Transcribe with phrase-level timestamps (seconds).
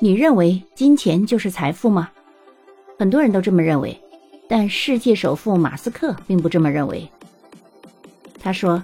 [0.00, 2.10] 你认为金钱就是财富吗？
[2.98, 4.00] 很多人都这么认为，
[4.48, 7.08] 但世界首富马斯克并不这么认为。
[8.40, 8.82] 他说：“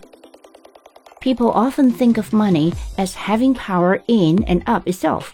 [1.21, 5.29] People often think of money as having power in and of itself.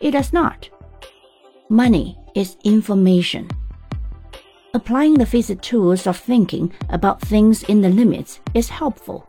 [0.00, 0.68] It does not.
[1.68, 3.46] Money is information.
[4.72, 9.24] Applying the physical tools of thinking about things in the limits is helpful.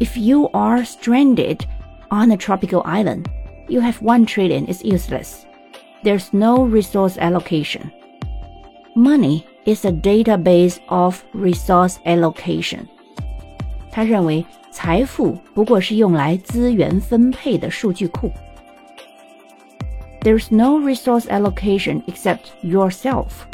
[0.00, 1.66] If you are stranded
[2.10, 3.28] on a tropical island,
[3.68, 5.46] you have one trillion is useless.
[6.02, 7.92] There's no resource allocation.
[8.96, 12.88] Money is a database of resource allocation.
[13.92, 18.32] 他认为财富不过是用来资源分配的数据库。
[20.22, 23.46] There's no resource allocation except yourself.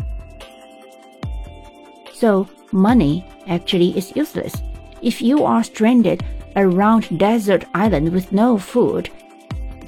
[2.12, 4.54] So money actually is useless.
[5.00, 6.20] If you are stranded
[6.54, 9.10] around desert island with no food,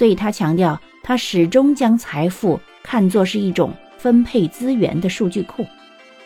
[0.00, 5.66] 所以他强调，他始终将财富看作是一种分配资源的数据库，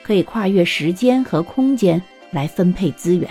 [0.05, 3.29] 可以跨越时间和空间来分配资源。